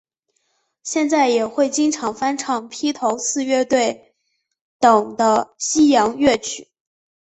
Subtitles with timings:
[0.81, 4.15] 现在也会经常翻唱披头四乐队
[4.79, 6.69] 等的西洋乐曲。